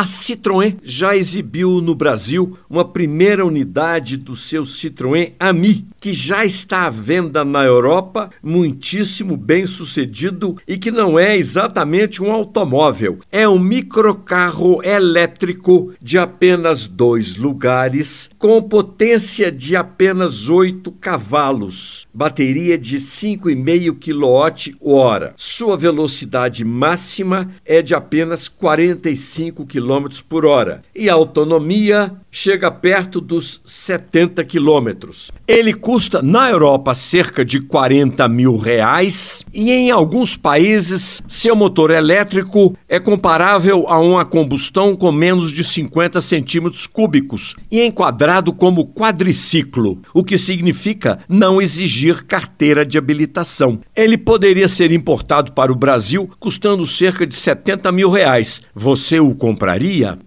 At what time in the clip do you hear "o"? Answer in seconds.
50.14-50.22, 55.72-55.76, 59.18-59.34